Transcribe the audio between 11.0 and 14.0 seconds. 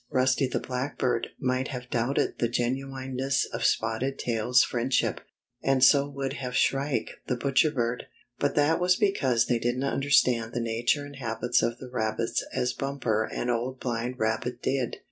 and habits of the rabbits as Bumper and Old